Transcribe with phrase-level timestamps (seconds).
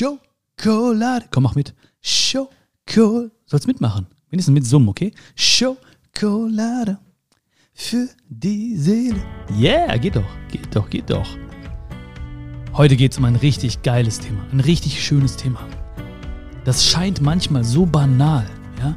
[0.00, 1.26] Schokolade.
[1.30, 1.74] Komm, mach mit.
[2.00, 3.30] Schokolade.
[3.44, 4.06] Sollst mitmachen.
[4.30, 5.12] Wenigstens mit Summen, okay?
[5.34, 6.98] Schokolade
[7.74, 9.22] für die Seele.
[9.58, 11.26] Yeah, geht doch, geht doch, geht doch.
[12.72, 15.68] Heute geht es um ein richtig geiles Thema, ein richtig schönes Thema.
[16.64, 18.46] Das scheint manchmal so banal,
[18.78, 18.96] ja?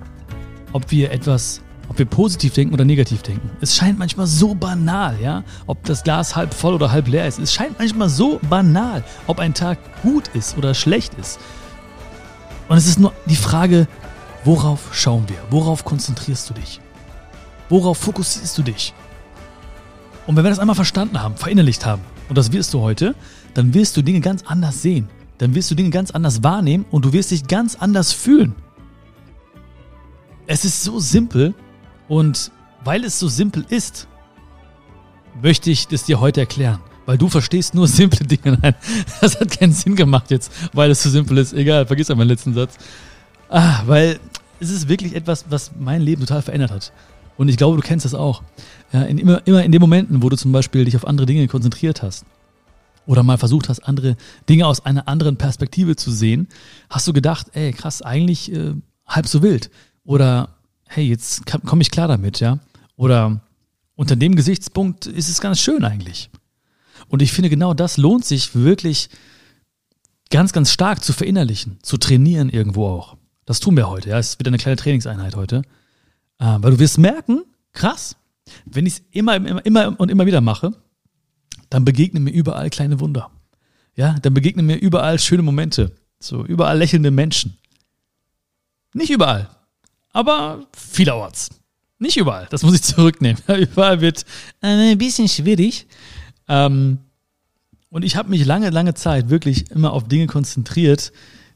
[0.72, 3.50] Ob wir etwas, ob wir positiv denken oder negativ denken.
[3.62, 5.44] Es scheint manchmal so banal, ja?
[5.68, 7.40] Ob das Glas halb voll oder halb leer ist.
[7.40, 11.40] Es scheint manchmal so banal, ob ein Tag gut ist oder schlecht ist.
[12.70, 13.88] Und es ist nur die Frage,
[14.44, 15.38] worauf schauen wir?
[15.50, 16.80] Worauf konzentrierst du dich?
[17.70, 18.94] Worauf fokussierst du dich?
[20.26, 23.16] Und wenn wir das einmal verstanden haben, verinnerlicht haben, und das wirst du heute,
[23.54, 25.10] dann wirst du Dinge ganz anders sehen.
[25.38, 28.56] Dann wirst du Dinge ganz anders wahrnehmen und du wirst dich ganz anders fühlen.
[30.48, 31.54] Es ist so simpel
[32.08, 32.52] und
[32.84, 34.08] weil es so simpel ist,
[35.42, 36.80] möchte ich das dir heute erklären.
[37.06, 38.58] Weil du verstehst nur simple Dinge.
[38.62, 38.76] Nein,
[39.22, 41.54] das hat keinen Sinn gemacht jetzt, weil es so simpel ist.
[41.54, 42.78] Egal, vergiss meinen letzten Satz.
[43.50, 44.20] Ah, weil
[44.60, 46.94] es ist wirklich etwas, was mein Leben total verändert hat.
[47.36, 48.44] Und ich glaube, du kennst das auch.
[48.92, 51.48] Ja, in, immer, immer in den Momenten, wo du zum Beispiel dich auf andere Dinge
[51.48, 52.26] konzentriert hast
[53.06, 54.16] oder mal versucht hast, andere
[54.48, 56.48] Dinge aus einer anderen Perspektive zu sehen,
[56.90, 59.70] hast du gedacht, ey, krass, eigentlich äh, halb so wild.
[60.06, 60.50] Oder
[60.96, 62.60] hey, jetzt komme ich klar damit, ja.
[62.96, 63.42] Oder
[63.96, 66.30] unter dem Gesichtspunkt ist es ganz schön eigentlich.
[67.08, 69.10] Und ich finde, genau das lohnt sich wirklich
[70.30, 73.18] ganz, ganz stark zu verinnerlichen, zu trainieren irgendwo auch.
[73.46, 74.20] Das tun wir heute, ja.
[74.20, 75.64] Es ist wieder eine kleine Trainingseinheit heute.
[76.40, 78.16] Äh, weil du wirst merken, krass,
[78.66, 80.74] wenn ich es immer, immer, immer und immer wieder mache,
[81.70, 83.32] dann begegnen mir überall kleine Wunder.
[83.96, 85.96] Ja, dann begegnen mir überall schöne Momente.
[86.20, 87.58] So, überall lächelnde Menschen.
[88.94, 89.50] Nicht überall,
[90.14, 91.50] aber vielerorts.
[92.00, 93.42] Nicht überall, das muss ich zurücknehmen.
[93.48, 94.26] überall wird
[94.62, 95.88] ein bisschen schwierig.
[96.48, 97.00] Ähm,
[97.90, 101.12] und ich habe mich lange, lange Zeit wirklich immer auf Dinge konzentriert,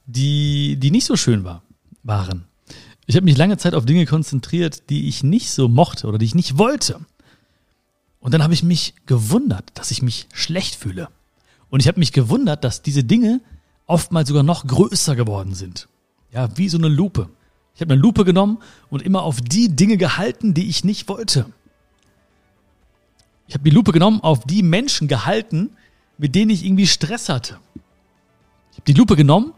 [0.06, 1.64] die, die nicht so schön war,
[2.04, 2.46] waren.
[3.06, 6.26] Ich habe mich lange Zeit auf Dinge konzentriert, die ich nicht so mochte oder die
[6.26, 7.00] ich nicht wollte.
[8.20, 11.10] Und dann habe ich mich gewundert, dass ich mich schlecht fühle.
[11.70, 13.42] Und ich habe mich gewundert, dass diese Dinge
[13.86, 15.88] oftmals sogar noch größer geworden sind.
[16.32, 17.30] Ja, wie so eine Lupe.
[17.78, 18.58] Ich habe eine Lupe genommen
[18.90, 21.46] und immer auf die Dinge gehalten, die ich nicht wollte.
[23.48, 25.70] Ich habe die Lupe genommen, auf die Menschen gehalten,
[26.18, 27.60] mit denen ich irgendwie Stress hatte.
[28.72, 29.54] Ich habe die Lupe genommen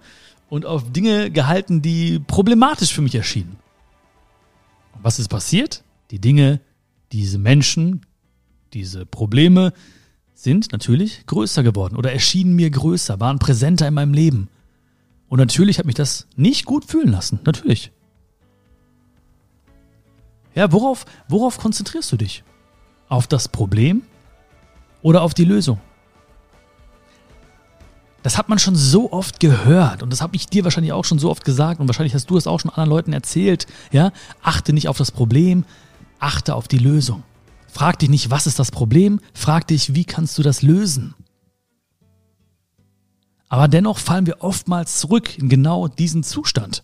[0.50, 3.56] und auf Dinge gehalten, die problematisch für mich erschienen.
[4.96, 5.86] Und was ist passiert?
[6.12, 6.60] Die Dinge,
[7.14, 8.06] diese Menschen,
[8.74, 9.72] diese Probleme
[10.34, 14.50] sind natürlich größer geworden oder erschienen mir größer, waren präsenter in meinem Leben.
[15.30, 17.94] Und natürlich hat mich das nicht gut fühlen lassen, natürlich.
[20.56, 22.44] Ja, worauf, worauf konzentrierst du dich?
[23.08, 24.04] Auf das Problem
[25.02, 25.80] oder auf die Lösung?
[28.22, 31.20] Das hat man schon so oft gehört und das habe ich dir wahrscheinlich auch schon
[31.20, 33.66] so oft gesagt und wahrscheinlich hast du das auch schon anderen Leuten erzählt.
[33.92, 34.12] Ja,
[34.42, 35.64] achte nicht auf das Problem,
[36.20, 37.24] achte auf die Lösung.
[37.72, 41.14] Frag dich nicht, was ist das Problem, frag dich, wie kannst du das lösen?
[43.48, 46.84] Aber dennoch fallen wir oftmals zurück in genau diesen Zustand,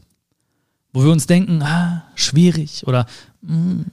[0.94, 3.06] wo wir uns denken, ah, schwierig oder
[3.46, 3.86] hm,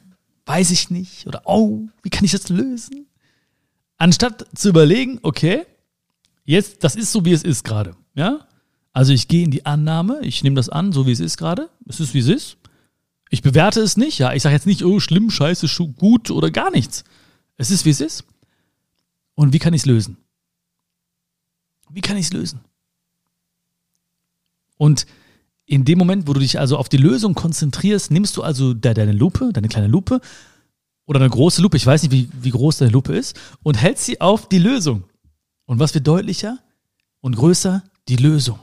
[0.46, 3.06] weiß ich nicht oder oh, wie kann ich das lösen?
[3.96, 5.64] Anstatt zu überlegen, okay,
[6.44, 7.96] Jetzt, das ist so, wie es ist gerade.
[8.14, 8.46] Ja?
[8.92, 11.70] Also ich gehe in die Annahme, ich nehme das an, so wie es ist gerade.
[11.86, 12.56] Es ist, wie es ist.
[13.30, 14.18] Ich bewerte es nicht.
[14.18, 17.04] Ja, ich sage jetzt nicht, oh, schlimm, scheiße, gut oder gar nichts.
[17.56, 18.24] Es ist, wie es ist.
[19.34, 20.18] Und wie kann ich es lösen?
[21.90, 22.60] Wie kann ich es lösen?
[24.76, 25.06] Und
[25.72, 29.12] in dem Moment, wo du dich also auf die Lösung konzentrierst, nimmst du also deine
[29.12, 30.20] Lupe, deine kleine Lupe
[31.06, 34.04] oder eine große Lupe, ich weiß nicht, wie, wie groß deine Lupe ist, und hältst
[34.04, 35.04] sie auf die Lösung.
[35.64, 36.58] Und was wird deutlicher
[37.22, 37.82] und größer?
[38.08, 38.58] Die Lösung.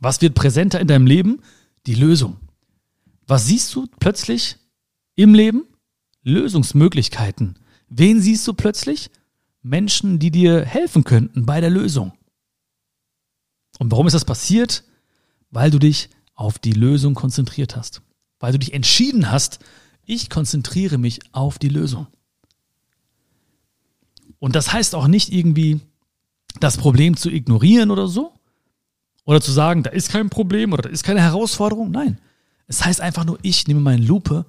[0.00, 1.42] Was wird präsenter in deinem Leben?
[1.86, 2.38] Die Lösung.
[3.26, 4.56] Was siehst du plötzlich
[5.16, 5.64] im Leben?
[6.22, 7.58] Lösungsmöglichkeiten.
[7.90, 9.10] Wen siehst du plötzlich?
[9.60, 12.12] Menschen, die dir helfen könnten bei der Lösung.
[13.78, 14.84] Und warum ist das passiert?
[15.50, 16.08] Weil du dich
[16.40, 18.00] auf die Lösung konzentriert hast.
[18.38, 19.58] Weil du dich entschieden hast,
[20.06, 22.06] ich konzentriere mich auf die Lösung.
[24.38, 25.80] Und das heißt auch nicht irgendwie,
[26.58, 28.32] das Problem zu ignorieren oder so.
[29.26, 31.90] Oder zu sagen, da ist kein Problem oder da ist keine Herausforderung.
[31.90, 32.18] Nein.
[32.66, 34.46] Es heißt einfach nur, ich nehme meine Lupe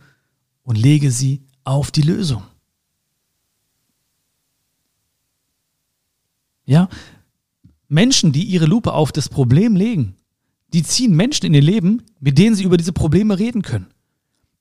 [0.64, 2.44] und lege sie auf die Lösung.
[6.64, 6.88] Ja,
[7.90, 10.16] Menschen, die ihre Lupe auf das Problem legen,
[10.74, 13.88] die ziehen Menschen in ihr Leben, mit denen sie über diese Probleme reden können.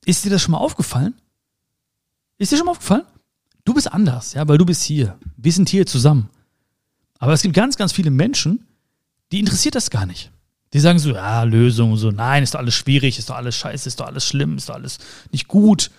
[0.04, 1.14] Ist dir das schon mal aufgefallen?
[2.38, 3.04] Ist dir schon mal aufgefallen?
[3.64, 5.18] Du bist anders, ja, weil du bist hier.
[5.36, 6.30] Wir sind hier zusammen.
[7.18, 8.66] Aber es gibt ganz, ganz viele Menschen,
[9.30, 10.32] die interessiert das gar nicht.
[10.72, 13.88] Die sagen so, ja, Lösung, so, nein, ist doch alles schwierig, ist doch alles scheiße,
[13.88, 14.98] ist doch alles schlimm, ist doch alles
[15.32, 15.90] nicht gut.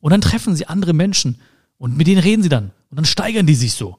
[0.00, 1.40] Und dann treffen sie andere Menschen
[1.78, 2.72] und mit denen reden sie dann.
[2.90, 3.98] Und dann steigern die sich so.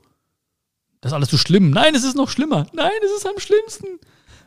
[1.02, 1.70] Das ist alles so schlimm.
[1.70, 2.68] Nein, es ist noch schlimmer.
[2.74, 3.88] Nein, es ist am schlimmsten.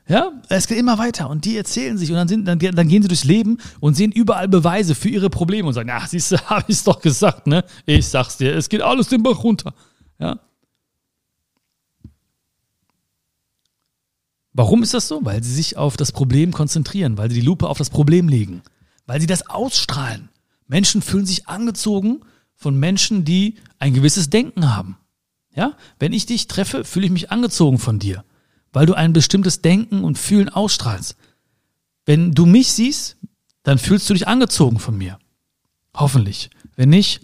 [0.08, 3.02] Ja, es geht immer weiter und die erzählen sich und dann, sind, dann, dann gehen
[3.02, 6.38] sie durchs Leben und sehen überall Beweise für ihre Probleme und sagen, ach, siehst du,
[6.50, 7.64] hab ich's doch gesagt, ne?
[7.86, 9.74] Ich sag's dir, es geht alles den Bach runter.
[10.18, 10.40] Ja.
[14.52, 15.24] Warum ist das so?
[15.24, 18.62] Weil sie sich auf das Problem konzentrieren, weil sie die Lupe auf das Problem legen,
[19.06, 20.28] weil sie das ausstrahlen.
[20.66, 22.20] Menschen fühlen sich angezogen
[22.56, 24.96] von Menschen, die ein gewisses Denken haben.
[25.54, 28.24] Ja, wenn ich dich treffe, fühle ich mich angezogen von dir,
[28.72, 31.16] weil du ein bestimmtes Denken und Fühlen ausstrahlst.
[32.06, 33.16] Wenn du mich siehst,
[33.62, 35.18] dann fühlst du dich angezogen von mir.
[35.94, 36.50] Hoffentlich.
[36.76, 37.20] Wenn nicht,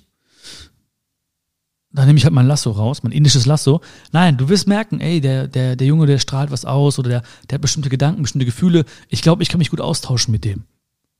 [1.93, 3.81] dann nehme ich halt mein Lasso raus, mein indisches Lasso.
[4.13, 7.23] Nein, du wirst merken, ey, der, der, der Junge, der strahlt was aus oder der,
[7.49, 8.85] der hat bestimmte Gedanken, bestimmte Gefühle.
[9.09, 10.65] Ich glaube, ich kann mich gut austauschen mit dem.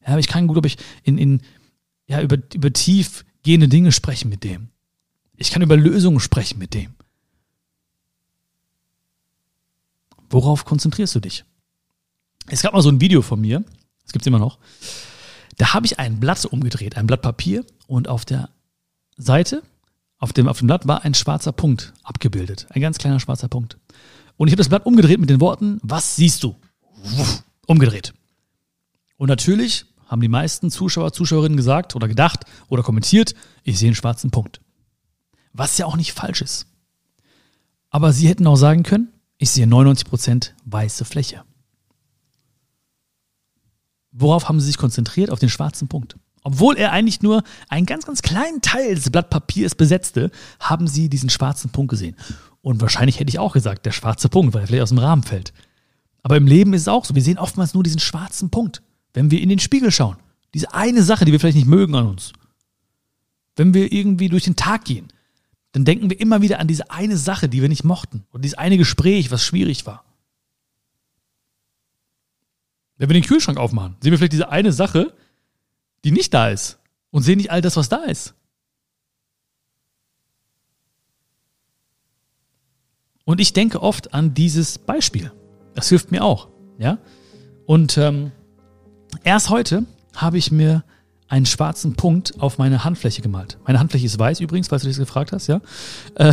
[0.06, 1.40] Ja, ich kann gut, ob ich in, in,
[2.06, 4.69] ja, über, über tief gehende Dinge sprechen mit dem.
[5.37, 6.95] Ich kann über Lösungen sprechen mit dem.
[10.31, 11.44] Worauf konzentrierst du dich?
[12.49, 13.64] Es gab mal so ein Video von mir,
[14.02, 14.58] das gibt's immer noch.
[15.58, 18.50] Da habe ich ein Blatt umgedreht, ein Blatt Papier und auf der
[19.17, 19.62] Seite,
[20.19, 22.67] auf dem, auf dem Blatt war ein schwarzer Punkt abgebildet.
[22.70, 23.78] Ein ganz kleiner schwarzer Punkt.
[24.37, 26.56] Und ich habe das Blatt umgedreht mit den Worten, was siehst du?
[27.67, 28.14] Umgedreht.
[29.17, 33.34] Und natürlich haben die meisten Zuschauer, Zuschauerinnen gesagt oder gedacht oder kommentiert,
[33.64, 34.61] ich sehe einen schwarzen Punkt.
[35.52, 36.67] Was ja auch nicht falsch ist.
[37.90, 41.42] Aber sie hätten auch sagen können, ich sehe 99% weiße Fläche.
[44.12, 45.30] Worauf haben sie sich konzentriert?
[45.30, 46.16] Auf den schwarzen Punkt.
[46.42, 50.30] Obwohl er eigentlich nur einen ganz, ganz kleinen Teil des Blatt Papiers besetzte,
[50.60, 52.16] haben sie diesen schwarzen Punkt gesehen.
[52.62, 55.22] Und wahrscheinlich hätte ich auch gesagt, der schwarze Punkt, weil er vielleicht aus dem Rahmen
[55.22, 55.52] fällt.
[56.22, 57.14] Aber im Leben ist es auch so.
[57.14, 58.82] Wir sehen oftmals nur diesen schwarzen Punkt,
[59.12, 60.16] wenn wir in den Spiegel schauen.
[60.54, 62.32] Diese eine Sache, die wir vielleicht nicht mögen an uns.
[63.56, 65.08] Wenn wir irgendwie durch den Tag gehen,
[65.76, 68.25] dann denken wir immer wieder an diese eine Sache, die wir nicht mochten.
[68.32, 70.06] Oder dieses eine Gespräch, was schwierig war.
[72.96, 75.12] Wenn wir den Kühlschrank aufmachen, sehen wir vielleicht diese eine Sache,
[76.02, 76.78] die nicht da ist.
[77.11, 78.32] Und sehen nicht all das, was da ist.
[83.26, 85.31] Und ich denke oft an dieses Beispiel.
[85.75, 86.49] Das hilft mir auch.
[86.78, 86.96] Ja?
[87.67, 88.32] Und ähm,
[89.25, 89.84] erst heute
[90.14, 90.84] habe ich mir
[91.28, 93.58] einen schwarzen Punkt auf meine Handfläche gemalt.
[93.67, 95.61] Meine Handfläche ist weiß übrigens, falls du dich gefragt hast, ja.
[96.14, 96.32] Äh,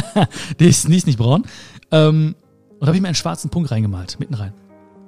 [0.60, 1.44] die, ist, die nicht braun.
[1.90, 2.34] Ähm,
[2.70, 4.52] und da habe ich mir einen schwarzen Punkt reingemalt, mitten rein.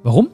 [0.03, 0.31] Warum?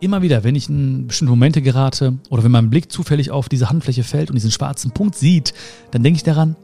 [0.00, 3.68] Immer wieder, wenn ich in bestimmte Momente gerate oder wenn mein Blick zufällig auf diese
[3.68, 5.52] Handfläche fällt und diesen schwarzen Punkt sieht,
[5.90, 6.56] dann denke ich daran,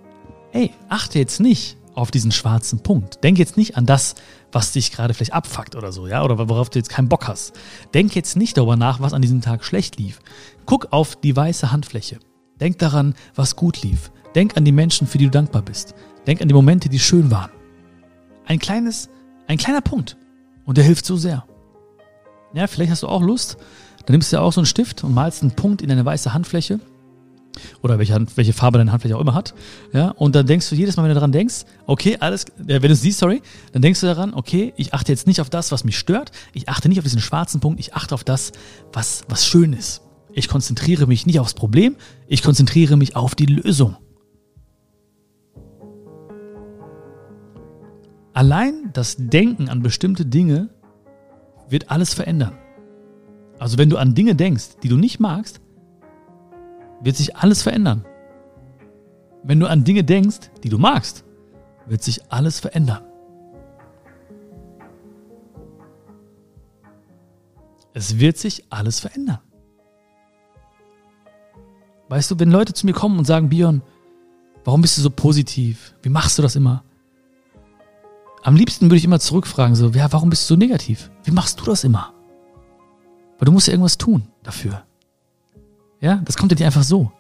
[0.53, 3.23] ey, achte jetzt nicht auf diesen schwarzen Punkt.
[3.23, 4.15] Denk jetzt nicht an das,
[4.53, 7.55] was dich gerade vielleicht abfuckt oder so, ja, oder worauf du jetzt keinen Bock hast.
[7.93, 10.21] Denk jetzt nicht darüber nach, was an diesem Tag schlecht lief.
[10.67, 12.19] Guck auf die weiße Handfläche.
[12.61, 14.11] Denk daran, was gut lief.
[14.35, 15.95] Denk an die Menschen, für die du dankbar bist.
[16.27, 17.51] Denk an die Momente, die schön waren.
[18.47, 19.09] Ein kleines,
[19.47, 20.17] ein kleiner Punkt.
[20.65, 21.45] Und der hilft so sehr.
[22.55, 23.57] Ja, vielleicht hast du auch Lust.
[24.07, 26.33] Dann nimmst du ja auch so einen Stift und malst einen Punkt in deine weiße
[26.33, 26.81] Handfläche
[27.83, 29.55] oder welche, Hand, welche Farbe deine Handfläche auch immer hat.
[29.93, 32.89] Ja, und dann denkst du jedes Mal, wenn du daran denkst, okay, alles, wenn du
[32.89, 33.43] es siehst, sorry,
[33.73, 36.69] dann denkst du daran, okay, ich achte jetzt nicht auf das, was mich stört, ich
[36.69, 38.53] achte nicht auf diesen schwarzen Punkt, ich achte auf das,
[38.93, 40.03] was, was schön ist.
[40.33, 43.97] Ich konzentriere mich nicht aufs Problem, ich konzentriere mich auf die Lösung.
[48.33, 50.71] Allein das Denken an bestimmte Dinge
[51.69, 52.59] wird alles verändern.
[53.61, 55.61] Also wenn du an Dinge denkst, die du nicht magst,
[57.05, 58.05] wird sich alles verändern.
[59.43, 61.25] Wenn du an Dinge denkst, die du magst,
[61.87, 63.03] wird sich alles verändern.
[67.93, 69.39] Es wird sich alles verändern.
[72.09, 73.83] Weißt du, wenn Leute zu mir kommen und sagen, Bion,
[74.65, 75.95] warum bist du so positiv?
[76.03, 76.85] Wie machst du das immer?
[78.43, 81.11] Am liebsten würde ich immer zurückfragen, so, ja, warum bist du so negativ?
[81.23, 82.13] Wie machst du das immer?
[83.39, 84.85] Weil du musst ja irgendwas tun dafür.
[86.05, 87.11] Ja, das kommt ja nicht einfach so.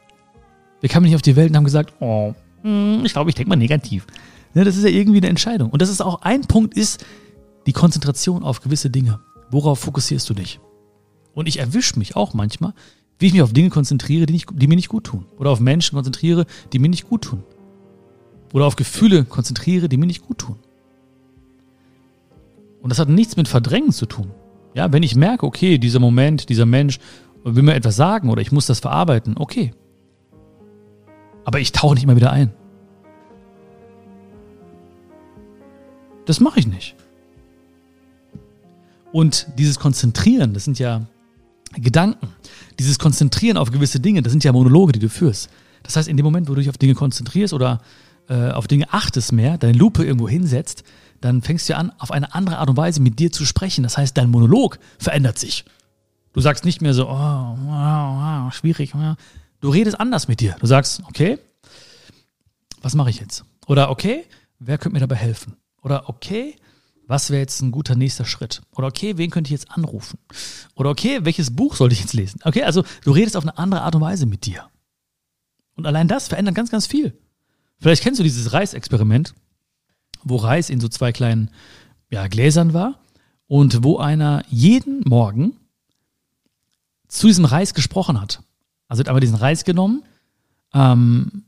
[0.82, 3.48] Wir kamen nicht auf die Welt und haben gesagt, oh, hm, ich glaube, ich denke
[3.48, 4.06] mal negativ.
[4.52, 5.70] Ja, das ist ja irgendwie eine Entscheidung.
[5.70, 7.02] Und das ist auch ein Punkt, ist
[7.64, 9.20] die Konzentration auf gewisse Dinge.
[9.50, 10.60] Worauf fokussierst du dich?
[11.32, 12.74] Und ich erwische mich auch manchmal,
[13.18, 15.24] wie ich mich auf Dinge konzentriere, die, nicht, die mir nicht gut tun.
[15.38, 17.42] Oder auf Menschen konzentriere, die mir nicht gut tun.
[18.52, 20.56] Oder auf Gefühle konzentriere, die mir nicht gut tun.
[22.82, 24.30] Und das hat nichts mit Verdrängen zu tun.
[24.74, 26.98] Ja, wenn ich merke, okay, dieser Moment, dieser Mensch
[27.44, 29.74] will mir etwas sagen oder ich muss das verarbeiten, okay.
[31.44, 32.52] Aber ich tauche nicht immer wieder ein.
[36.24, 36.96] Das mache ich nicht.
[39.12, 41.06] Und dieses Konzentrieren, das sind ja
[41.76, 42.28] Gedanken.
[42.78, 45.50] Dieses Konzentrieren auf gewisse Dinge, das sind ja Monologe, die du führst.
[45.82, 47.80] Das heißt, in dem Moment, wo du dich auf Dinge konzentrierst oder
[48.28, 50.82] äh, auf Dinge achtest mehr, deine Lupe irgendwo hinsetzt,
[51.20, 53.82] dann fängst du an, auf eine andere Art und Weise mit dir zu sprechen.
[53.82, 55.64] Das heißt, dein Monolog verändert sich.
[56.34, 58.92] Du sagst nicht mehr so, oh, wow, wow, schwierig.
[59.60, 60.56] Du redest anders mit dir.
[60.60, 61.38] Du sagst, okay,
[62.82, 63.44] was mache ich jetzt?
[63.68, 64.24] Oder okay,
[64.58, 65.56] wer könnte mir dabei helfen?
[65.80, 66.56] Oder okay,
[67.06, 68.62] was wäre jetzt ein guter nächster Schritt?
[68.72, 70.18] Oder okay, wen könnte ich jetzt anrufen?
[70.74, 72.40] Oder okay, welches Buch sollte ich jetzt lesen?
[72.42, 74.68] Okay, also du redest auf eine andere Art und Weise mit dir.
[75.76, 77.16] Und allein das verändert ganz, ganz viel.
[77.78, 79.34] Vielleicht kennst du dieses Reisexperiment,
[80.24, 81.50] wo Reis in so zwei kleinen
[82.10, 82.98] ja, Gläsern war
[83.46, 85.56] und wo einer jeden Morgen
[87.14, 88.42] zu diesem Reis gesprochen hat.
[88.88, 90.02] Also hat aber diesen Reis genommen,
[90.72, 91.44] ähm,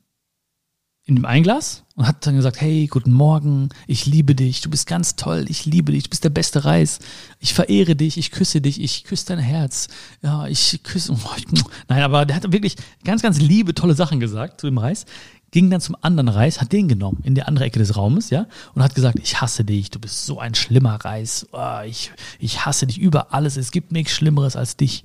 [1.04, 4.88] in dem Einglas und hat dann gesagt, hey, guten Morgen, ich liebe dich, du bist
[4.88, 6.98] ganz toll, ich liebe dich, du bist der beste Reis,
[7.38, 9.86] ich verehre dich, ich küsse dich, ich küsse dein Herz,
[10.22, 11.16] ja, ich küsse,
[11.88, 15.04] nein, aber der hat wirklich ganz, ganz liebe, tolle Sachen gesagt zu dem Reis,
[15.52, 18.46] ging dann zum anderen Reis, hat den genommen in der andere Ecke des Raumes, ja,
[18.74, 22.66] und hat gesagt, ich hasse dich, du bist so ein schlimmer Reis, oh, ich, ich
[22.66, 25.04] hasse dich über alles, es gibt nichts Schlimmeres als dich.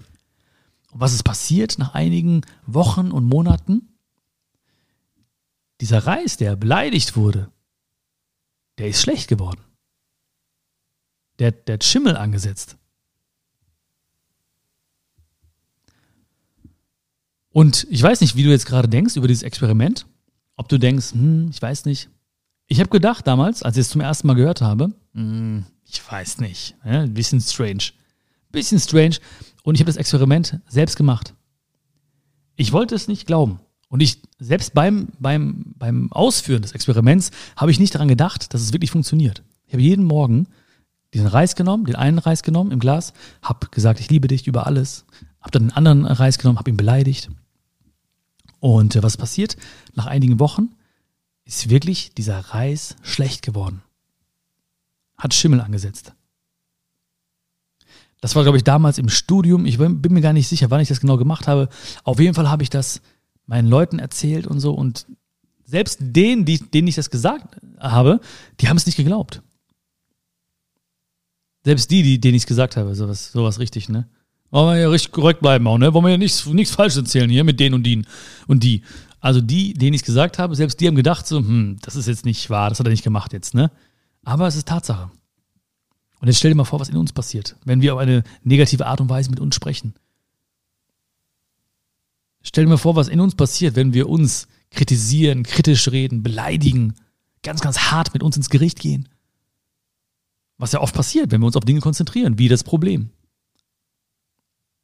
[0.91, 3.91] Und was ist passiert nach einigen Wochen und Monaten?
[5.81, 7.51] dieser Reis, der beleidigt wurde,
[8.77, 9.61] der ist schlecht geworden.
[11.39, 12.77] Der, der hat Schimmel angesetzt.
[17.49, 20.05] Und ich weiß nicht, wie du jetzt gerade denkst über dieses Experiment.
[20.55, 22.09] Ob du denkst, hm, ich weiß nicht.
[22.67, 26.37] Ich habe gedacht damals, als ich es zum ersten Mal gehört habe, hm, ich weiß
[26.37, 26.75] nicht.
[26.85, 27.91] Ja, ein bisschen strange.
[28.51, 29.17] Bisschen strange.
[29.63, 31.33] Und ich habe das Experiment selbst gemacht.
[32.55, 33.59] Ich wollte es nicht glauben.
[33.89, 38.61] Und ich, selbst beim, beim, beim Ausführen des Experiments, habe ich nicht daran gedacht, dass
[38.61, 39.43] es wirklich funktioniert.
[39.67, 40.47] Ich habe jeden Morgen
[41.13, 44.65] diesen Reis genommen, den einen Reis genommen im Glas, habe gesagt, ich liebe dich über
[44.65, 45.05] alles,
[45.41, 47.29] habe dann den anderen Reis genommen, habe ihn beleidigt.
[48.59, 49.57] Und äh, was passiert?
[49.93, 50.69] Nach einigen Wochen
[51.43, 53.81] ist wirklich dieser Reis schlecht geworden.
[55.17, 56.13] Hat Schimmel angesetzt.
[58.21, 59.65] Das war, glaube ich, damals im Studium.
[59.65, 61.69] Ich bin mir gar nicht sicher, wann ich das genau gemacht habe.
[62.03, 63.01] Auf jeden Fall habe ich das
[63.47, 64.73] meinen Leuten erzählt und so.
[64.73, 65.07] Und
[65.65, 68.21] selbst denen, die, denen ich das gesagt habe,
[68.59, 69.41] die haben es nicht geglaubt.
[71.63, 74.07] Selbst die, die denen ich es gesagt habe, sowas, sowas richtig, ne?
[74.51, 75.93] Wollen wir ja richtig korrekt bleiben auch, ne?
[75.93, 78.05] Wollen wir ja nichts, nichts falsch erzählen hier mit denen und denen
[78.47, 78.83] und die.
[79.19, 82.07] Also die, denen ich es gesagt habe, selbst die haben gedacht so, hm, das ist
[82.07, 83.71] jetzt nicht wahr, das hat er nicht gemacht jetzt, ne?
[84.23, 85.11] Aber es ist Tatsache.
[86.21, 88.85] Und jetzt stell dir mal vor, was in uns passiert, wenn wir auf eine negative
[88.85, 89.95] Art und Weise mit uns sprechen.
[92.43, 96.93] Stell dir mal vor, was in uns passiert, wenn wir uns kritisieren, kritisch reden, beleidigen,
[97.41, 99.09] ganz, ganz hart mit uns ins Gericht gehen.
[100.57, 103.09] Was ja oft passiert, wenn wir uns auf Dinge konzentrieren, wie das Problem.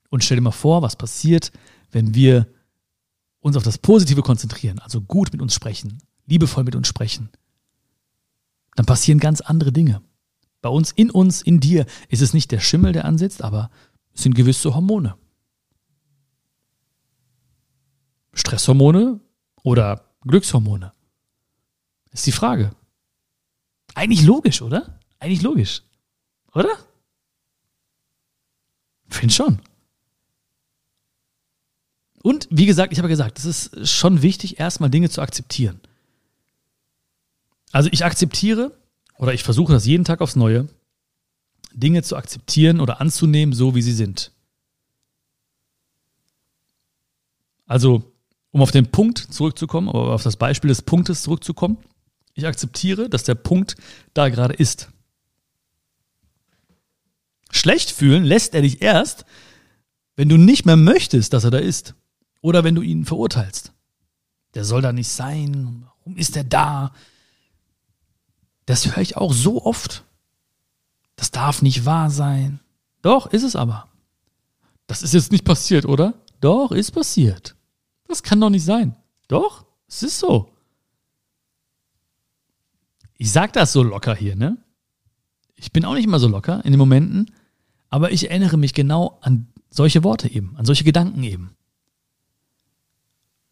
[0.10, 1.51] Und stell dir mal vor, was passiert,
[1.91, 2.48] wenn wir
[3.41, 7.29] uns auf das Positive konzentrieren, also gut mit uns sprechen, liebevoll mit uns sprechen.
[8.75, 10.01] Dann passieren ganz andere Dinge.
[10.67, 13.71] Bei uns, in uns, in dir ist es nicht der Schimmel, der ansetzt, aber
[14.13, 15.15] es sind gewisse Hormone.
[18.33, 19.21] Stresshormone
[19.63, 20.91] oder Glückshormone?
[22.12, 22.75] ist die Frage.
[23.95, 25.00] Eigentlich logisch, oder?
[25.19, 25.83] Eigentlich logisch.
[26.53, 26.75] Oder?
[29.07, 29.62] Find schon.
[32.24, 35.79] Und wie gesagt, ich habe gesagt, es ist schon wichtig, erstmal Dinge zu akzeptieren.
[37.71, 38.77] Also ich akzeptiere
[39.17, 40.67] oder ich versuche das jeden Tag aufs Neue,
[41.74, 44.31] Dinge zu akzeptieren oder anzunehmen, so wie sie sind.
[47.65, 48.12] Also
[48.51, 51.77] um auf den Punkt zurückzukommen, aber auf das Beispiel des Punktes zurückzukommen,
[52.33, 53.75] ich akzeptiere, dass der Punkt
[54.13, 54.89] da gerade ist.
[57.50, 59.25] Schlecht fühlen lässt er dich erst,
[60.15, 61.95] wenn du nicht mehr möchtest, dass er da ist.
[62.41, 63.74] Oder wenn du ihn verurteilst.
[64.53, 65.83] Der soll da nicht sein.
[65.83, 66.93] Warum ist er da?
[68.67, 70.03] Das höre ich auch so oft.
[71.15, 72.59] Das darf nicht wahr sein.
[73.01, 73.88] Doch, ist es aber.
[74.88, 76.13] Das ist jetzt nicht passiert, oder?
[76.41, 77.55] Doch, ist passiert.
[78.07, 78.95] Das kann doch nicht sein.
[79.29, 80.51] Doch, es ist so.
[83.15, 84.57] Ich sag das so locker hier, ne?
[85.55, 87.33] Ich bin auch nicht immer so locker in den Momenten,
[87.89, 91.55] aber ich erinnere mich genau an solche Worte eben, an solche Gedanken eben.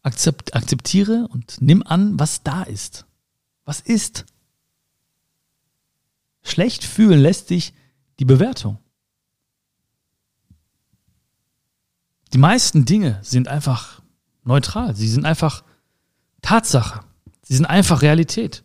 [0.02, 3.06] Akzept, akzeptiere und nimm an, was da ist.
[3.64, 4.26] Was ist?
[6.46, 7.74] Schlecht fühlen lässt sich
[8.18, 8.78] die Bewertung.
[12.32, 14.02] Die meisten Dinge sind einfach
[14.44, 14.94] neutral.
[14.94, 15.64] Sie sind einfach
[16.42, 17.00] Tatsache.
[17.42, 18.64] Sie sind einfach Realität.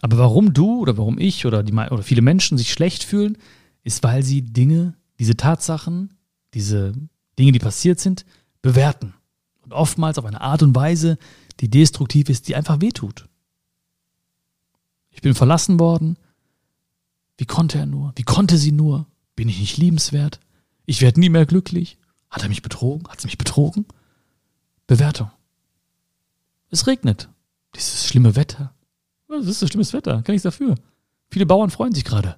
[0.00, 3.38] Aber warum du oder warum ich oder, die, oder viele Menschen sich schlecht fühlen,
[3.84, 6.14] ist, weil sie Dinge, diese Tatsachen,
[6.54, 6.92] diese
[7.38, 8.24] Dinge, die passiert sind,
[8.62, 9.14] bewerten.
[9.60, 11.18] Und oftmals auf eine Art und Weise,
[11.60, 13.28] die destruktiv ist, die einfach wehtut.
[15.12, 16.18] Ich bin verlassen worden.
[17.36, 18.12] Wie konnte er nur?
[18.16, 19.06] Wie konnte sie nur?
[19.36, 20.40] Bin ich nicht liebenswert?
[20.84, 21.98] Ich werde nie mehr glücklich.
[22.30, 23.08] Hat er mich betrogen?
[23.08, 23.86] Hat sie mich betrogen?
[24.86, 25.30] Bewertung.
[26.70, 27.28] Es regnet.
[27.74, 28.74] Dieses schlimme Wetter.
[29.28, 30.22] Was ist so schlimmes Wetter?
[30.22, 30.74] Kann ich dafür.
[31.30, 32.36] Viele Bauern freuen sich gerade.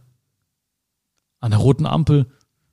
[1.40, 2.30] An der roten Ampel.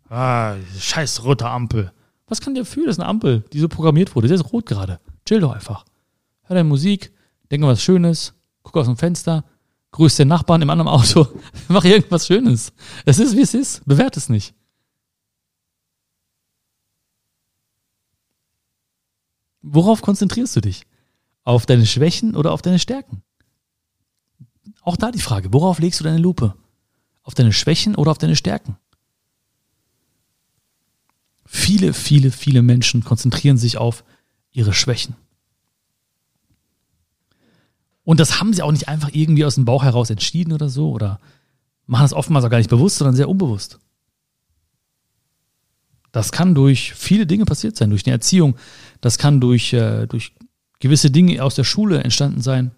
[0.10, 1.91] Ah, scheiß rote Ampel.
[2.27, 2.86] Was kann der dafür?
[2.86, 4.27] Das ist eine Ampel, die so programmiert wurde.
[4.27, 5.00] Der ist rot gerade.
[5.25, 5.86] Chill doch einfach.
[6.43, 7.12] Hör deine Musik,
[7.50, 9.43] denk an was Schönes, guck aus dem Fenster,
[9.91, 11.27] grüß den Nachbarn im anderen Auto,
[11.67, 12.74] mach irgendwas Schönes.
[13.05, 13.86] Es ist, wie es ist.
[13.86, 14.53] Bewert es nicht.
[19.62, 20.86] Worauf konzentrierst du dich?
[21.43, 23.24] Auf deine Schwächen oder auf deine Stärken?
[24.81, 26.55] Auch da die Frage, worauf legst du deine Lupe?
[27.24, 28.77] Auf deine Schwächen oder auf deine Stärken?
[31.45, 34.03] Viele, viele, viele Menschen konzentrieren sich auf
[34.51, 35.15] ihre Schwächen.
[38.03, 40.91] Und das haben sie auch nicht einfach irgendwie aus dem Bauch heraus entschieden oder so
[40.91, 41.20] oder
[41.86, 43.79] machen das oftmals auch gar nicht bewusst, sondern sehr unbewusst.
[46.12, 48.58] Das kann durch viele Dinge passiert sein, durch eine Erziehung,
[49.00, 50.34] das kann durch, äh, durch
[50.79, 52.72] gewisse Dinge aus der Schule entstanden sein,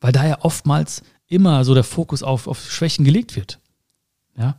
[0.00, 3.58] weil da ja oftmals immer so der Fokus auf, auf Schwächen gelegt wird.
[4.36, 4.56] Ja.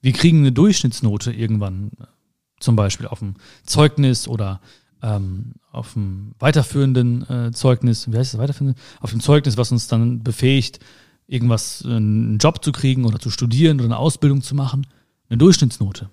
[0.00, 1.92] Wir kriegen eine Durchschnittsnote irgendwann,
[2.58, 4.60] zum Beispiel auf dem Zeugnis oder
[5.02, 8.78] ähm, auf dem weiterführenden äh, Zeugnis, wie heißt das weiterführende?
[9.00, 10.80] Auf dem Zeugnis, was uns dann befähigt,
[11.26, 14.86] irgendwas, einen Job zu kriegen oder zu studieren oder eine Ausbildung zu machen,
[15.28, 16.10] eine Durchschnittsnote.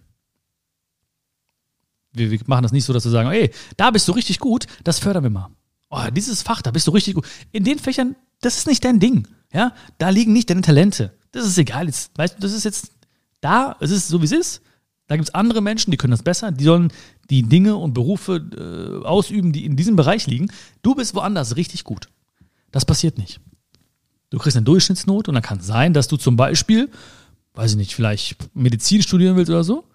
[2.13, 4.67] Wir, wir machen das nicht so, dass wir sagen, ey, da bist du richtig gut,
[4.83, 5.49] das fördern wir mal.
[5.89, 7.25] Oh, dieses Fach, da bist du richtig gut.
[7.51, 9.27] In den Fächern, das ist nicht dein Ding.
[9.53, 11.13] Ja, da liegen nicht deine Talente.
[11.31, 11.85] Das ist egal.
[11.85, 12.91] Jetzt, weißt du, das ist jetzt
[13.39, 14.61] da, es ist so, wie es ist.
[15.07, 16.51] Da gibt es andere Menschen, die können das besser.
[16.51, 16.91] Die sollen
[17.29, 20.51] die Dinge und Berufe äh, ausüben, die in diesem Bereich liegen.
[20.81, 22.09] Du bist woanders richtig gut.
[22.71, 23.39] Das passiert nicht.
[24.29, 26.89] Du kriegst eine Durchschnittsnote und dann kann es sein, dass du zum Beispiel,
[27.53, 29.85] weiß ich nicht, vielleicht Medizin studieren willst oder so.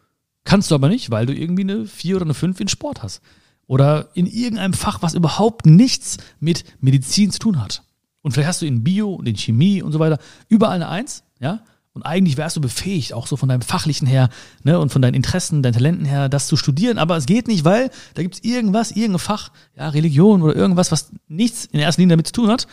[0.44, 3.20] Kannst du aber nicht, weil du irgendwie eine 4 oder eine 5 in Sport hast.
[3.66, 7.84] Oder in irgendeinem Fach, was überhaupt nichts mit Medizin zu tun hat.
[8.22, 11.24] Und vielleicht hast du in Bio und in Chemie und so weiter überall eine Eins,
[11.40, 11.62] ja.
[11.94, 14.30] Und eigentlich wärst du befähigt, auch so von deinem Fachlichen her
[14.62, 16.96] ne, und von deinen Interessen, deinen Talenten her, das zu studieren.
[16.98, 20.90] Aber es geht nicht, weil da gibt es irgendwas, irgendein Fach, ja, Religion oder irgendwas,
[20.90, 22.66] was nichts in erster Linie damit zu tun hat.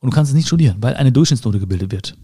[0.00, 2.16] Und du kannst es nicht studieren, weil eine Durchschnittsnote gebildet wird.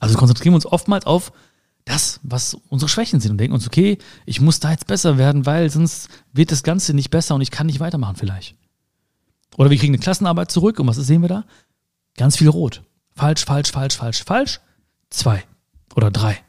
[0.00, 1.30] Also konzentrieren wir uns oftmals auf
[1.84, 5.46] das, was unsere Schwächen sind und denken uns, okay, ich muss da jetzt besser werden,
[5.46, 8.56] weil sonst wird das Ganze nicht besser und ich kann nicht weitermachen vielleicht.
[9.58, 11.44] Oder wir kriegen eine Klassenarbeit zurück und was sehen wir da?
[12.16, 12.82] Ganz viel Rot.
[13.14, 14.60] Falsch, falsch, falsch, falsch, falsch.
[15.10, 15.44] Zwei
[15.94, 16.42] oder drei.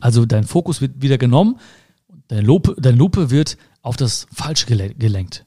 [0.00, 1.58] Also dein Fokus wird wieder genommen,
[2.28, 5.44] deine Lupe, deine Lupe wird auf das Falsche gelenkt.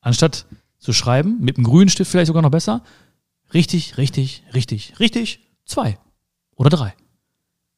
[0.00, 0.46] Anstatt
[0.78, 2.82] zu schreiben, mit einem grünen Stift vielleicht sogar noch besser,
[3.54, 5.98] richtig, richtig, richtig, richtig, zwei
[6.54, 6.94] oder drei.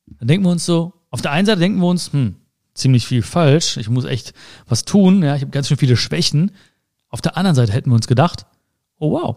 [0.06, 2.36] Dann denken wir uns so, auf der einen Seite denken wir uns, hm,
[2.74, 4.34] ziemlich viel falsch, ich muss echt
[4.66, 6.50] was tun, ja, ich habe ganz schön viele Schwächen.
[7.08, 8.46] Auf der anderen Seite hätten wir uns gedacht,
[8.98, 9.36] oh wow,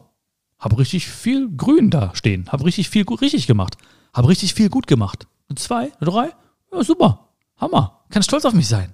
[0.60, 3.78] habe richtig viel Grün da stehen, habe richtig viel gut richtig gemacht,
[4.14, 5.28] habe richtig viel gut gemacht.
[5.50, 6.34] Eine zwei, eine drei,
[6.72, 8.94] ja super, Hammer, kann stolz auf mich sein.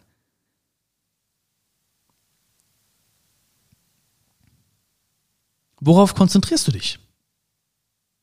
[5.79, 6.99] Worauf konzentrierst du dich?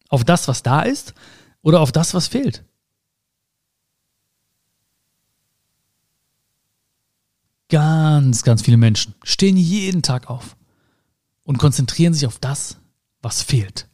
[0.09, 1.15] Auf das, was da ist
[1.63, 2.65] oder auf das, was fehlt?
[7.69, 10.57] Ganz, ganz viele Menschen stehen jeden Tag auf
[11.45, 12.79] und konzentrieren sich auf das,
[13.23, 13.89] was fehlt.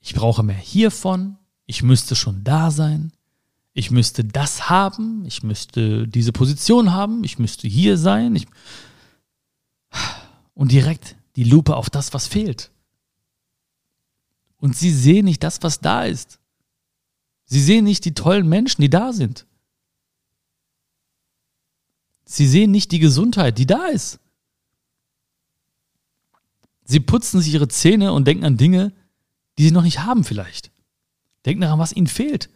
[0.00, 3.12] Ich brauche mehr hiervon, ich müsste schon da sein,
[3.74, 8.36] ich müsste das haben, ich müsste diese Position haben, ich müsste hier sein.
[8.36, 8.46] Ich
[10.54, 12.70] und direkt die Lupe auf das, was fehlt.
[14.58, 16.38] Und sie sehen nicht das, was da ist.
[17.44, 19.46] Sie sehen nicht die tollen Menschen, die da sind.
[22.24, 24.20] Sie sehen nicht die Gesundheit, die da ist.
[26.92, 28.92] Sie putzen sich ihre Zähne und denken an Dinge,
[29.56, 30.70] die sie noch nicht haben vielleicht.
[31.46, 32.50] Denken daran, was ihnen fehlt.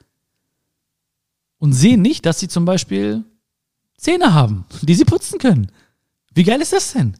[1.56, 3.24] Und sehen nicht, dass sie zum Beispiel
[3.96, 5.72] Zähne haben, die sie putzen können.
[6.34, 7.16] Wie geil ist das denn?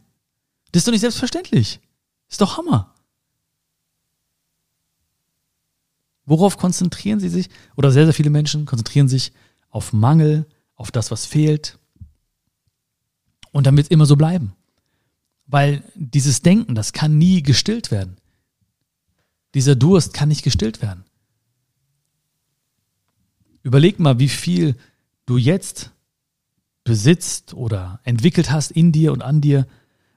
[0.71, 1.79] Das ist doch nicht selbstverständlich.
[2.29, 2.93] Ist doch Hammer.
[6.23, 7.49] Worauf konzentrieren sie sich?
[7.75, 9.33] Oder sehr, sehr viele Menschen konzentrieren sich
[9.71, 11.79] auf Mangel, auf das, was fehlt.
[13.51, 14.53] Und damit immer so bleiben.
[15.47, 18.17] Weil dieses Denken, das kann nie gestillt werden.
[19.53, 21.05] Dieser Durst kann nicht gestillt werden.
[23.63, 24.75] Überleg mal, wie viel
[25.25, 25.91] du jetzt
[26.83, 29.67] besitzt oder entwickelt hast in dir und an dir,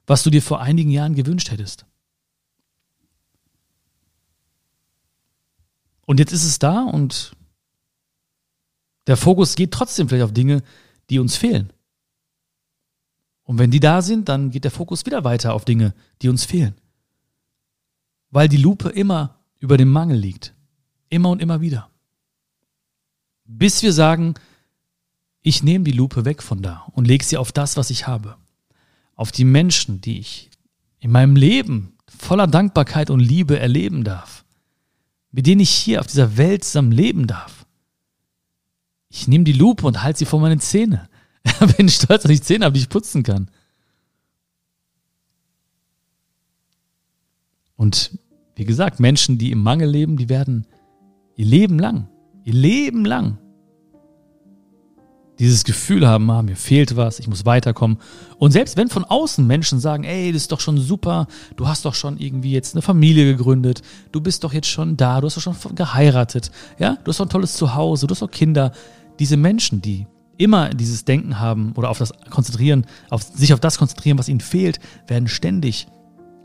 [0.06, 1.86] was du dir vor einigen Jahren gewünscht hättest.
[6.06, 7.36] Und jetzt ist es da und
[9.06, 10.62] der Fokus geht trotzdem vielleicht auf Dinge,
[11.08, 11.72] die uns fehlen.
[13.50, 16.44] Und wenn die da sind, dann geht der Fokus wieder weiter auf Dinge, die uns
[16.44, 16.76] fehlen.
[18.30, 20.54] Weil die Lupe immer über dem Mangel liegt.
[21.08, 21.90] Immer und immer wieder.
[23.44, 24.34] Bis wir sagen,
[25.42, 28.36] ich nehme die Lupe weg von da und lege sie auf das, was ich habe.
[29.16, 30.48] Auf die Menschen, die ich
[31.00, 34.44] in meinem Leben voller Dankbarkeit und Liebe erleben darf.
[35.32, 37.66] Mit denen ich hier auf dieser Welt zusammen leben darf.
[39.08, 41.09] Ich nehme die Lupe und halte sie vor meine Zähne.
[41.76, 43.50] Bin stolz, dass ich Zähne habe, die ich putzen kann.
[47.76, 48.18] Und
[48.56, 50.66] wie gesagt, Menschen, die im Mangel leben, die werden
[51.36, 52.08] ihr Leben lang,
[52.44, 53.38] ihr Leben lang
[55.40, 57.96] dieses Gefühl haben, ah, mir fehlt was, ich muss weiterkommen.
[58.36, 61.26] Und selbst wenn von außen Menschen sagen, ey, das ist doch schon super,
[61.56, 63.80] du hast doch schon irgendwie jetzt eine Familie gegründet,
[64.12, 67.24] du bist doch jetzt schon da, du hast doch schon geheiratet, ja, du hast doch
[67.24, 68.72] ein tolles Zuhause, du hast doch Kinder.
[69.18, 70.06] Diese Menschen, die
[70.40, 74.40] immer dieses Denken haben oder auf das konzentrieren, auf sich auf das konzentrieren, was ihnen
[74.40, 75.86] fehlt, werden ständig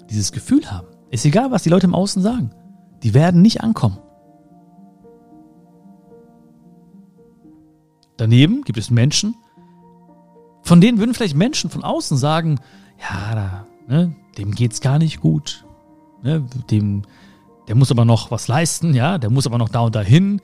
[0.10, 0.88] dieses Gefühl haben.
[1.12, 2.52] Ist egal, was die Leute im Außen sagen.
[3.04, 3.98] Die werden nicht ankommen.
[8.18, 9.36] Daneben gibt es Menschen,
[10.62, 12.60] von denen würden vielleicht Menschen von außen sagen,
[13.00, 15.66] ja, da, ne, dem geht's gar nicht gut.
[16.24, 17.04] Ne, dem,
[17.68, 20.42] der muss aber noch was leisten, ja, der muss aber noch da und dahin.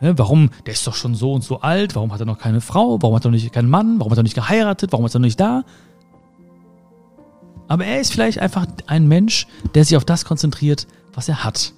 [0.00, 0.50] Warum?
[0.66, 1.94] Der ist doch schon so und so alt.
[1.94, 3.00] Warum hat er noch keine Frau?
[3.00, 3.98] Warum hat er noch nicht keinen Mann?
[3.98, 4.92] Warum hat er nicht geheiratet?
[4.92, 5.64] Warum ist er noch nicht da?
[7.68, 11.72] Aber er ist vielleicht einfach ein Mensch, der sich auf das konzentriert, was er hat.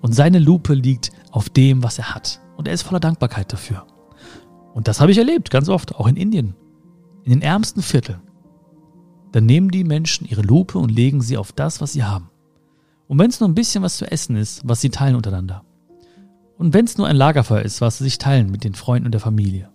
[0.00, 2.40] Und seine Lupe liegt auf dem, was er hat.
[2.56, 3.86] Und er ist voller Dankbarkeit dafür.
[4.74, 6.54] Und das habe ich erlebt, ganz oft, auch in Indien.
[7.24, 8.20] In den ärmsten Vierteln.
[9.32, 12.30] Dann nehmen die Menschen ihre Lupe und legen sie auf das, was sie haben.
[13.06, 15.64] Und wenn es nur ein bisschen was zu essen ist, was sie teilen untereinander.
[16.58, 19.12] Und wenn es nur ein Lagerfeuer ist, was sie sich teilen mit den Freunden und
[19.12, 19.70] der Familie.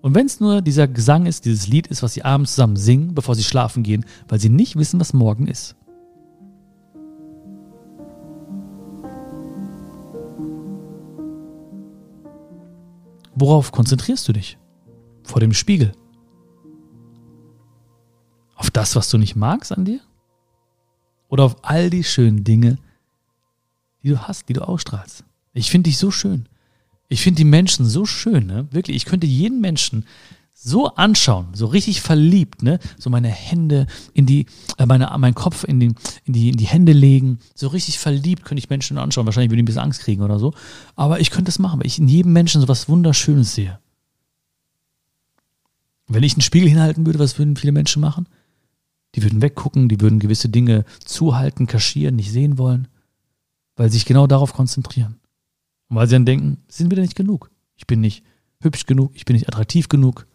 [0.00, 3.14] Und wenn es nur dieser Gesang ist, dieses Lied ist, was sie abends zusammen singen,
[3.14, 5.76] bevor sie schlafen gehen, weil sie nicht wissen, was morgen ist.
[13.34, 14.58] Worauf konzentrierst du dich?
[15.22, 15.92] Vor dem Spiegel.
[18.54, 20.00] Auf das, was du nicht magst an dir?
[21.28, 22.78] Oder auf all die schönen Dinge,
[24.02, 25.24] die du hast, die du ausstrahlst?
[25.52, 26.46] Ich finde dich so schön.
[27.08, 28.68] Ich finde die Menschen so schön, ne?
[28.70, 30.04] Wirklich, ich könnte jeden Menschen
[30.62, 32.78] so anschauen, so richtig verliebt, ne?
[32.98, 34.46] So meine Hände in die,
[34.78, 37.38] äh, meine, meinen Kopf in, den, in, die, in die Hände legen.
[37.54, 39.26] So richtig verliebt könnte ich Menschen anschauen.
[39.26, 40.52] Wahrscheinlich würde ich ein bisschen Angst kriegen oder so.
[40.96, 43.78] Aber ich könnte das machen, weil ich in jedem Menschen so was Wunderschönes sehe.
[46.06, 48.28] Wenn ich einen Spiegel hinhalten würde, was würden viele Menschen machen?
[49.14, 52.88] Die würden weggucken, die würden gewisse Dinge zuhalten, kaschieren, nicht sehen wollen,
[53.76, 55.16] weil sie sich genau darauf konzentrieren.
[55.90, 57.50] Und weil sie dann denken, sie sind wieder nicht genug.
[57.74, 58.24] Ich bin nicht
[58.60, 60.26] hübsch genug, ich bin nicht attraktiv genug,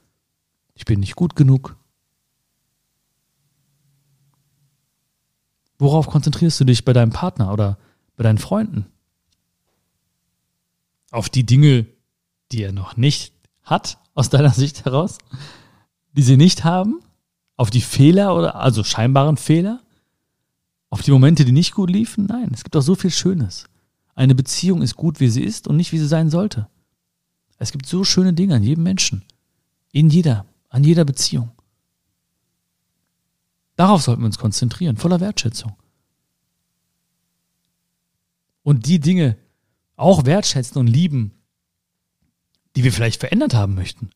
[0.73, 1.77] ich bin nicht gut genug.
[5.79, 7.77] Worauf konzentrierst du dich bei deinem Partner oder
[8.17, 8.85] bei deinen Freunden?
[11.11, 11.85] Auf die Dinge,
[12.51, 15.17] die er noch nicht hat, aus deiner Sicht heraus?
[16.13, 16.99] Die sie nicht haben?
[17.55, 19.81] Auf die Fehler oder also scheinbaren Fehler?
[20.89, 22.25] Auf die Momente, die nicht gut liefen?
[22.25, 23.67] Nein, es gibt auch so viel Schönes.
[24.15, 26.69] Eine Beziehung ist gut, wie sie ist und nicht, wie sie sein sollte.
[27.57, 29.23] Es gibt so schöne Dinge an jedem Menschen.
[29.91, 31.51] In jeder, an jeder Beziehung.
[33.75, 35.75] Darauf sollten wir uns konzentrieren, voller Wertschätzung.
[38.63, 39.37] Und die Dinge
[39.97, 41.31] auch wertschätzen und lieben,
[42.75, 44.09] die wir vielleicht verändert haben möchten.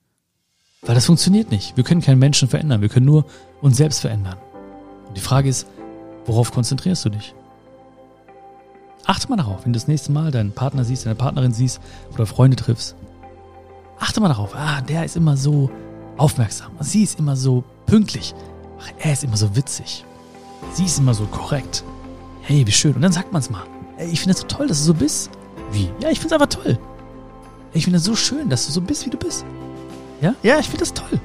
[0.82, 1.76] Weil das funktioniert nicht.
[1.78, 3.26] Wir können keinen Menschen verändern, wir können nur
[3.62, 4.38] uns selbst verändern.
[5.08, 5.68] Und die Frage ist,
[6.26, 7.34] worauf konzentrierst du dich?
[9.10, 11.82] Achte mal darauf, wenn du das nächste Mal deinen Partner siehst, deine Partnerin siehst
[12.14, 12.96] oder Freunde triffst.
[13.98, 15.72] Achte mal darauf, ah, der ist immer so
[16.16, 16.74] aufmerksam.
[16.80, 18.36] Sie ist immer so pünktlich.
[18.80, 20.06] Ach, er ist immer so witzig.
[20.74, 21.84] Sie ist immer so korrekt.
[22.44, 22.94] Hey, wie schön.
[22.94, 23.64] Und dann sagt man es mal.
[23.98, 25.32] Ey, ich finde es so toll, dass du so bist.
[25.72, 25.90] Wie?
[26.02, 26.78] Ja, ich finde es einfach toll.
[27.74, 29.44] Ich finde es so schön, dass du so bist, wie du bist.
[30.22, 30.36] Ja?
[30.44, 31.20] Ja, ich finde das toll.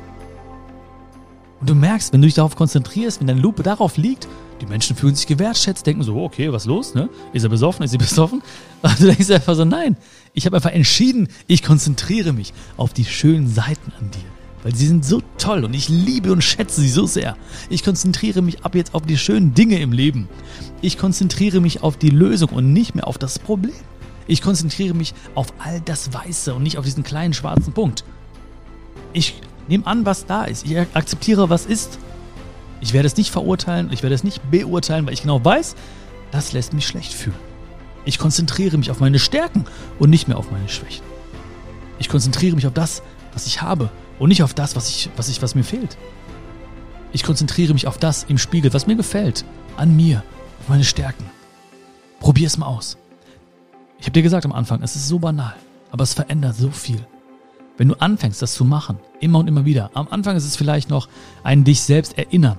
[1.60, 4.26] Und du merkst, wenn du dich darauf konzentrierst, wenn deine Lupe darauf liegt
[4.64, 6.94] die Menschen fühlen sich gewertschätzt, denken so, okay, was los?
[6.94, 7.08] Ne?
[7.32, 7.84] Ist er besoffen?
[7.84, 8.42] Ist sie besoffen?
[8.82, 9.96] Und du denkst einfach so, nein,
[10.32, 14.24] ich habe einfach entschieden, ich konzentriere mich auf die schönen Seiten an dir.
[14.62, 17.36] weil sie sind so toll und ich liebe und schätze sie so sehr.
[17.68, 20.28] Ich konzentriere mich ab jetzt auf die schönen Dinge im Leben.
[20.80, 23.74] Ich konzentriere mich auf die Lösung und nicht mehr auf das Problem.
[24.26, 28.04] Ich konzentriere mich auf all das Weiße und nicht auf diesen kleinen schwarzen Punkt.
[29.12, 29.34] Ich
[29.68, 30.64] nehme an, was da ist.
[30.64, 31.98] Ich akzeptiere, was ist.
[32.80, 35.74] Ich werde es nicht verurteilen, ich werde es nicht beurteilen, weil ich genau weiß,
[36.30, 37.36] das lässt mich schlecht fühlen.
[38.04, 39.64] Ich konzentriere mich auf meine Stärken
[39.98, 41.04] und nicht mehr auf meine Schwächen.
[41.98, 45.28] Ich konzentriere mich auf das, was ich habe und nicht auf das, was, ich, was,
[45.28, 45.96] ich, was mir fehlt.
[47.12, 49.44] Ich konzentriere mich auf das im Spiegel, was mir gefällt,
[49.76, 50.22] an mir,
[50.60, 51.24] auf meine Stärken.
[52.20, 52.96] Probier es mal aus.
[53.98, 55.54] Ich habe dir gesagt am Anfang, es ist so banal,
[55.90, 57.06] aber es verändert so viel.
[57.76, 60.90] Wenn du anfängst, das zu machen, immer und immer wieder, am Anfang ist es vielleicht
[60.90, 61.08] noch
[61.42, 62.58] ein dich selbst erinnern.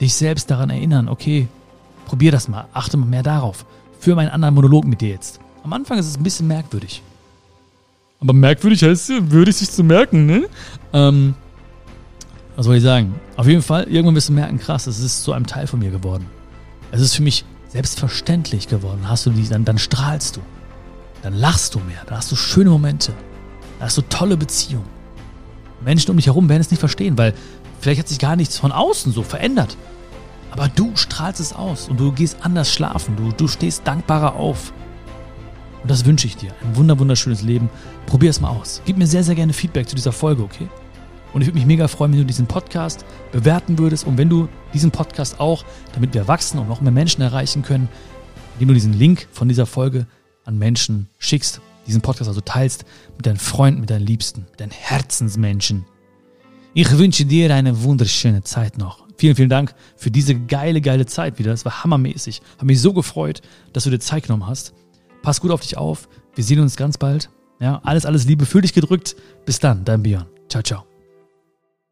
[0.00, 1.48] Dich selbst daran erinnern, okay,
[2.06, 3.64] probier das mal, achte mal mehr darauf.
[4.00, 5.40] Für meinen anderen Monolog mit dir jetzt.
[5.62, 7.02] Am Anfang ist es ein bisschen merkwürdig.
[8.20, 10.46] Aber merkwürdig heißt ja, würdig sich zu merken, ne?
[10.92, 11.34] Ähm,
[12.56, 13.14] was soll ich sagen?
[13.36, 15.90] Auf jeden Fall, irgendwann wirst du merken, krass, es ist zu einem Teil von mir
[15.90, 16.26] geworden.
[16.92, 19.08] Es ist für mich selbstverständlich geworden.
[19.08, 20.40] Hast du die, dann, dann strahlst du.
[21.22, 22.02] Dann lachst du mehr.
[22.06, 23.12] Dann hast du schöne Momente.
[23.78, 24.86] Dann hast du tolle Beziehungen.
[25.84, 27.34] Menschen um dich herum werden es nicht verstehen, weil
[27.84, 29.76] vielleicht hat sich gar nichts von außen so verändert.
[30.50, 33.14] Aber du strahlst es aus und du gehst anders schlafen.
[33.14, 34.72] Du, du stehst dankbarer auf.
[35.82, 36.50] Und das wünsche ich dir.
[36.62, 37.68] Ein wunder, wunderschönes Leben.
[38.06, 38.80] Probier es mal aus.
[38.86, 40.66] Gib mir sehr, sehr gerne Feedback zu dieser Folge, okay?
[41.34, 44.48] Und ich würde mich mega freuen, wenn du diesen Podcast bewerten würdest und wenn du
[44.72, 47.90] diesen Podcast auch, damit wir wachsen und noch mehr Menschen erreichen können,
[48.54, 50.06] indem du diesen Link von dieser Folge
[50.46, 52.86] an Menschen schickst, diesen Podcast also teilst
[53.18, 55.84] mit deinen Freunden, mit deinen Liebsten, mit deinen Herzensmenschen.
[56.76, 59.06] Ich wünsche dir eine wunderschöne Zeit noch.
[59.16, 61.52] Vielen, vielen Dank für diese geile, geile Zeit wieder.
[61.52, 62.42] Das war hammermäßig.
[62.58, 64.74] Hat mich so gefreut, dass du dir Zeit genommen hast.
[65.22, 66.08] Pass gut auf dich auf.
[66.34, 67.30] Wir sehen uns ganz bald.
[67.60, 68.44] Ja, alles, alles Liebe.
[68.44, 69.14] Fühl dich gedrückt.
[69.46, 70.26] Bis dann, dein Björn.
[70.48, 70.93] Ciao, ciao.